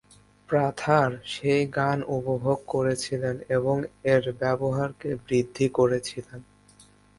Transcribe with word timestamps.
প্রাথার 0.49 1.09
সেই 1.33 1.63
গান 1.77 1.97
উপভোগ 2.17 2.59
করেছিলেন 2.67 3.35
এবং 3.49 3.75
এর 4.05 4.23
ব্যবহারকে 4.41 5.09
বৃদ্ধি 5.25 5.67
করেছিলেন। 5.69 6.39